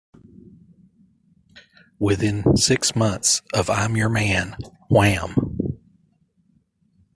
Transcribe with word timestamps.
Within 1.99 2.57
six 2.57 2.95
months 2.95 3.43
of 3.53 3.69
"I'm 3.69 3.95
Your 3.95 4.09
Man", 4.09 4.55
Wham! 4.89 5.77